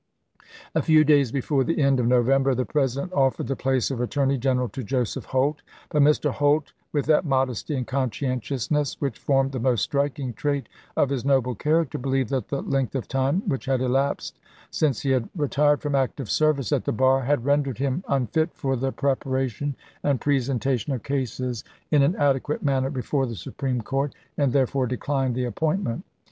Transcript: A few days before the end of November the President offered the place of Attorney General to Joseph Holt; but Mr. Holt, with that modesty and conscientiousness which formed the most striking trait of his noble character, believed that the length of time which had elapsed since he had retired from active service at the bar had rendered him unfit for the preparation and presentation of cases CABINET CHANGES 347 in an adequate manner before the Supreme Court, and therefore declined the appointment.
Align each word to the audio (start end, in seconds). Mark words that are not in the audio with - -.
A 0.73 0.81
few 0.81 1.03
days 1.03 1.31
before 1.31 1.63
the 1.63 1.79
end 1.79 1.99
of 1.99 2.07
November 2.07 2.55
the 2.55 2.65
President 2.65 3.13
offered 3.13 3.45
the 3.45 3.55
place 3.55 3.91
of 3.91 4.01
Attorney 4.01 4.35
General 4.39 4.67
to 4.69 4.83
Joseph 4.83 5.25
Holt; 5.25 5.61
but 5.89 6.01
Mr. 6.01 6.31
Holt, 6.31 6.73
with 6.91 7.05
that 7.05 7.23
modesty 7.23 7.75
and 7.75 7.85
conscientiousness 7.85 8.99
which 8.99 9.19
formed 9.19 9.51
the 9.51 9.59
most 9.59 9.83
striking 9.83 10.33
trait 10.33 10.67
of 10.97 11.09
his 11.11 11.23
noble 11.23 11.53
character, 11.53 11.99
believed 11.99 12.31
that 12.31 12.47
the 12.47 12.63
length 12.63 12.95
of 12.95 13.07
time 13.07 13.43
which 13.47 13.65
had 13.65 13.79
elapsed 13.79 14.39
since 14.71 15.01
he 15.01 15.11
had 15.11 15.29
retired 15.37 15.81
from 15.83 15.93
active 15.93 16.31
service 16.31 16.71
at 16.71 16.85
the 16.85 16.91
bar 16.91 17.21
had 17.21 17.45
rendered 17.45 17.77
him 17.77 18.03
unfit 18.07 18.49
for 18.55 18.75
the 18.75 18.91
preparation 18.91 19.75
and 20.01 20.19
presentation 20.19 20.93
of 20.93 21.03
cases 21.03 21.61
CABINET 21.61 21.91
CHANGES 21.91 21.91
347 21.91 22.01
in 22.01 22.01
an 22.01 22.15
adequate 22.19 22.63
manner 22.63 22.89
before 22.89 23.27
the 23.27 23.35
Supreme 23.35 23.81
Court, 23.81 24.15
and 24.35 24.51
therefore 24.51 24.87
declined 24.87 25.35
the 25.35 25.45
appointment. 25.45 26.05